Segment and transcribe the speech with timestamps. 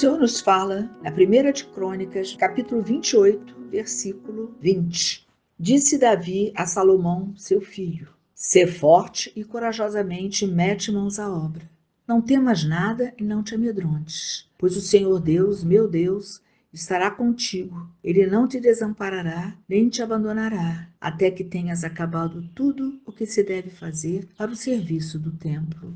[0.00, 5.28] Senhor nos fala na primeira de Crônicas, capítulo 28, versículo 20.
[5.58, 11.70] Disse Davi a Salomão, seu filho: Sê forte e corajosamente mete mãos à obra.
[12.08, 16.40] Não temas nada e não te amedrontes, pois o Senhor Deus, meu Deus,
[16.72, 17.86] estará contigo.
[18.02, 23.42] Ele não te desamparará, nem te abandonará, até que tenhas acabado tudo o que se
[23.42, 25.94] deve fazer para o serviço do templo.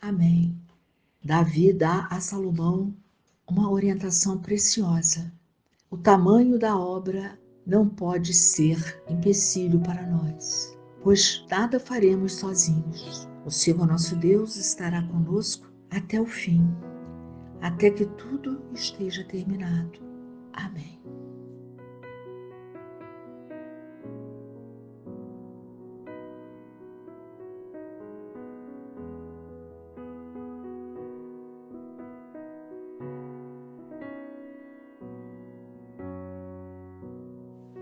[0.00, 0.56] Amém.
[1.22, 2.96] Davi dá a Salomão
[3.52, 5.30] uma orientação preciosa.
[5.90, 13.28] O tamanho da obra não pode ser empecilho para nós, pois nada faremos sozinhos.
[13.44, 16.66] O Senhor nosso Deus estará conosco até o fim,
[17.60, 20.00] até que tudo esteja terminado.
[20.54, 20.98] Amém.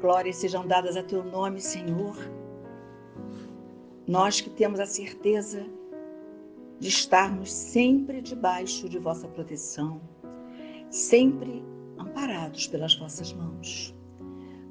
[0.00, 2.16] Glórias sejam dadas a teu nome, Senhor.
[4.08, 5.66] Nós que temos a certeza
[6.78, 10.00] de estarmos sempre debaixo de vossa proteção,
[10.88, 11.62] sempre
[11.98, 13.94] amparados pelas vossas mãos.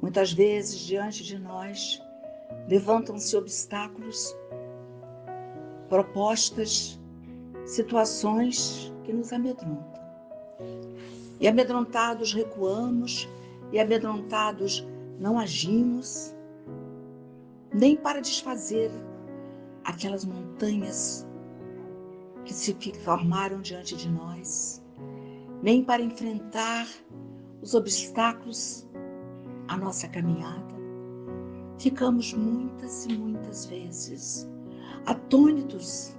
[0.00, 2.00] Muitas vezes, diante de nós,
[2.68, 4.32] levantam-se obstáculos,
[5.88, 7.00] propostas,
[7.64, 10.00] situações que nos amedrontam.
[11.40, 13.28] E amedrontados recuamos,
[13.72, 14.86] e amedrontados
[15.18, 16.34] não agimos,
[17.72, 18.90] nem para desfazer
[19.84, 21.26] aquelas montanhas
[22.44, 24.82] que se formaram diante de nós
[25.62, 26.86] nem para enfrentar
[27.62, 28.86] os obstáculos
[29.68, 30.74] à nossa caminhada.
[31.78, 34.48] Ficamos muitas e muitas vezes
[35.06, 36.16] atônitos,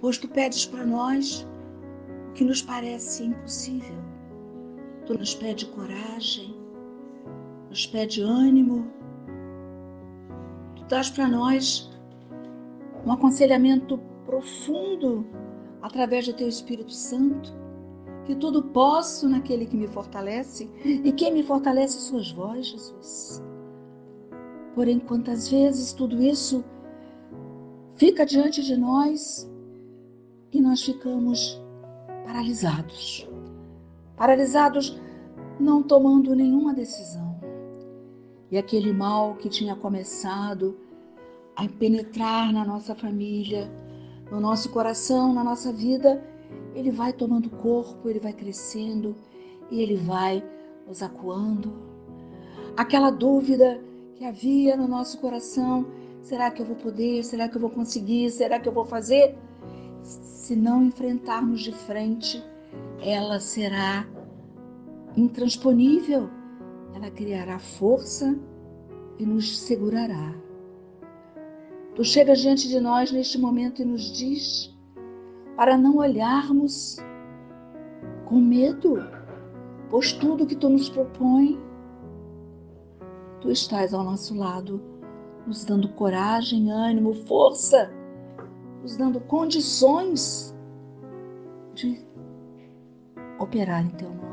[0.00, 1.46] pois tu pedes para nós
[2.30, 3.96] o que nos parece impossível.
[5.06, 6.54] Tu nos pede coragem,
[7.78, 8.88] nos pede ânimo,
[10.74, 11.88] tu dás para nós
[13.06, 15.24] um aconselhamento profundo
[15.80, 17.54] através do teu Espírito Santo,
[18.24, 23.44] que tudo posso naquele que me fortalece e quem me fortalece suas vozes, Jesus.
[24.74, 26.64] Porém, quantas vezes tudo isso
[27.94, 29.48] fica diante de nós
[30.52, 31.62] e nós ficamos
[32.26, 33.28] paralisados.
[34.16, 35.00] Paralisados
[35.60, 37.27] não tomando nenhuma decisão.
[38.50, 40.76] E aquele mal que tinha começado
[41.54, 43.70] a penetrar na nossa família,
[44.30, 46.22] no nosso coração, na nossa vida,
[46.74, 49.14] ele vai tomando corpo, ele vai crescendo
[49.70, 50.42] e ele vai
[50.86, 51.72] nos acuando.
[52.76, 53.80] Aquela dúvida
[54.14, 55.86] que havia no nosso coração,
[56.22, 57.24] será que eu vou poder?
[57.24, 58.30] Será que eu vou conseguir?
[58.30, 59.36] Será que eu vou fazer?
[60.02, 62.42] Se não enfrentarmos de frente,
[63.00, 64.06] ela será
[65.16, 66.30] intransponível.
[66.94, 68.38] Ela criará força
[69.18, 70.34] e nos segurará.
[71.94, 74.76] Tu chegas diante de nós neste momento e nos diz
[75.56, 76.98] para não olharmos
[78.24, 78.96] com medo,
[79.90, 81.58] pois tudo que tu nos propõe,
[83.40, 84.80] tu estás ao nosso lado,
[85.46, 87.90] nos dando coragem, ânimo, força,
[88.82, 90.54] nos dando condições
[91.74, 92.06] de
[93.40, 94.27] operar em teu nome.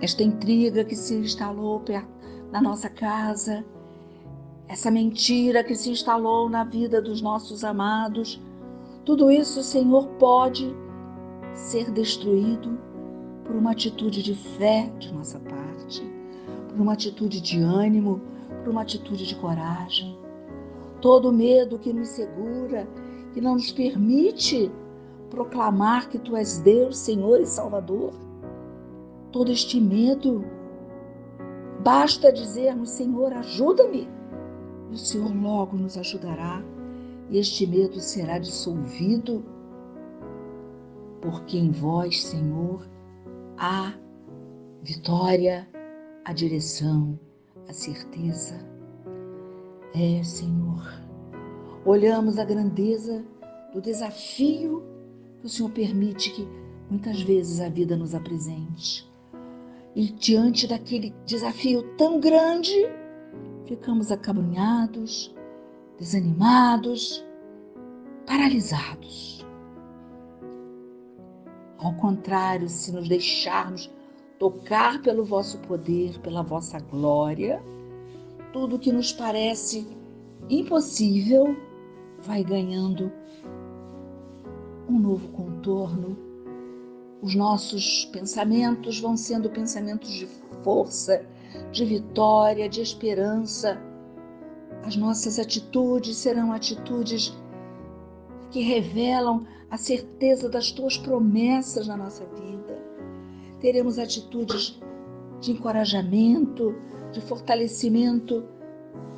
[0.00, 1.82] Esta intriga que se instalou
[2.52, 3.64] na nossa casa,
[4.68, 8.40] essa mentira que se instalou na vida dos nossos amados,
[9.04, 10.76] tudo isso, Senhor, pode
[11.54, 12.78] ser destruído
[13.44, 16.02] por uma atitude de fé de nossa parte,
[16.68, 18.20] por uma atitude de ânimo,
[18.62, 20.16] por uma atitude de coragem.
[21.00, 22.86] Todo medo que nos segura,
[23.32, 24.70] que não nos permite
[25.30, 28.12] proclamar que Tu és Deus, Senhor e Salvador,
[29.32, 30.44] todo este medo,
[31.82, 34.08] basta dizermos: Senhor, ajuda-me
[34.90, 36.62] e o Senhor logo nos ajudará,
[37.28, 39.44] e este medo será dissolvido,
[41.20, 42.88] porque em vós, Senhor,
[43.56, 43.92] há
[44.82, 45.68] vitória,
[46.24, 47.18] a direção,
[47.68, 48.56] a certeza.
[49.94, 50.82] É, Senhor,
[51.84, 53.24] olhamos a grandeza
[53.74, 54.82] do desafio
[55.40, 56.48] que o Senhor permite que
[56.90, 59.06] muitas vezes a vida nos apresente.
[59.98, 62.72] E diante daquele desafio tão grande,
[63.66, 65.34] ficamos acabrunhados,
[65.98, 67.26] desanimados,
[68.24, 69.44] paralisados.
[71.78, 73.90] Ao contrário, se nos deixarmos
[74.38, 77.60] tocar pelo vosso poder, pela vossa glória,
[78.52, 79.84] tudo que nos parece
[80.48, 81.56] impossível
[82.20, 83.10] vai ganhando
[84.88, 86.27] um novo contorno
[87.20, 90.26] Os nossos pensamentos vão sendo pensamentos de
[90.62, 91.26] força,
[91.72, 93.80] de vitória, de esperança.
[94.84, 97.36] As nossas atitudes serão atitudes
[98.50, 102.78] que revelam a certeza das tuas promessas na nossa vida.
[103.60, 104.80] Teremos atitudes
[105.40, 106.74] de encorajamento,
[107.12, 108.44] de fortalecimento,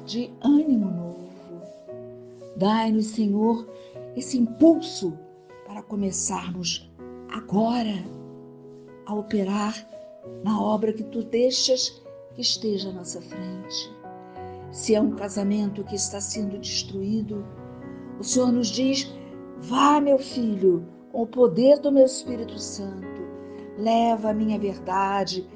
[0.06, 1.30] de ânimo novo.
[2.56, 3.68] Dai-nos, Senhor,
[4.16, 5.16] esse impulso
[5.66, 6.89] para começarmos
[7.32, 8.04] agora
[9.06, 9.86] a operar
[10.44, 12.02] na obra que tu deixas
[12.34, 13.92] que esteja à nossa frente.
[14.70, 17.44] Se é um casamento que está sendo destruído,
[18.18, 19.12] o Senhor nos diz:
[19.58, 23.20] vá, meu filho, com o poder do meu Espírito Santo,
[23.76, 25.48] leva a minha verdade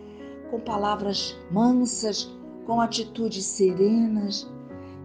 [0.51, 2.33] com palavras mansas,
[2.67, 4.51] com atitudes serenas.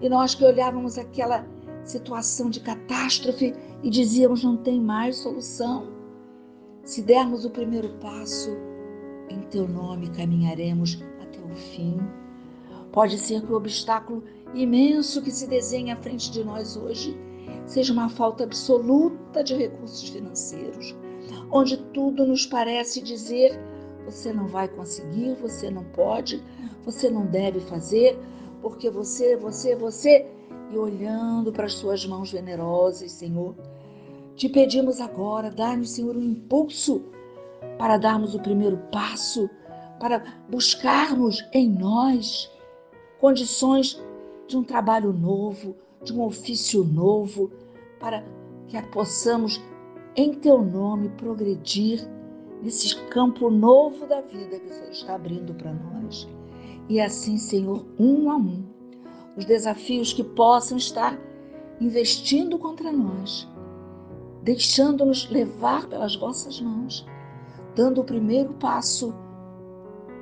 [0.02, 1.46] E nós que olhávamos aquela
[1.84, 5.99] situação de catástrofe e dizíamos: não tem mais solução.
[6.84, 8.50] Se dermos o primeiro passo,
[9.30, 12.00] em teu nome caminharemos até o fim.
[12.92, 14.24] Pode ser que o obstáculo
[14.54, 17.16] imenso que se desenha à frente de nós hoje
[17.66, 20.96] seja uma falta absoluta de recursos financeiros,
[21.52, 23.60] onde tudo nos parece dizer:
[24.06, 26.44] você não vai conseguir, você não pode,
[26.84, 28.18] você não deve fazer,
[28.62, 30.26] porque você, você, você.
[30.72, 33.56] E olhando para as suas mãos generosas, Senhor,
[34.40, 37.04] te pedimos agora, dá-nos, Senhor, um impulso
[37.78, 39.50] para darmos o primeiro passo,
[40.00, 42.50] para buscarmos em nós
[43.20, 44.02] condições
[44.48, 47.52] de um trabalho novo, de um ofício novo,
[48.00, 48.24] para
[48.70, 49.62] que possamos,
[50.16, 52.08] em Teu nome, progredir
[52.64, 56.30] nesse campo novo da vida que o Senhor está abrindo para nós.
[56.88, 58.64] E assim, Senhor, um a um,
[59.36, 61.20] os desafios que possam estar
[61.82, 63.46] investindo contra nós,
[64.44, 67.06] deixando-nos levar pelas vossas mãos,
[67.76, 69.14] dando o primeiro passo,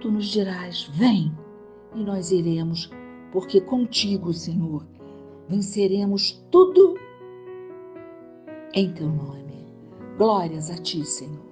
[0.01, 1.35] tu nos dirás: vem,
[1.95, 2.89] e nós iremos,
[3.31, 4.85] porque contigo, Senhor,
[5.47, 6.95] venceremos tudo
[8.73, 9.65] em teu nome.
[10.17, 11.46] Glórias a ti, Senhor.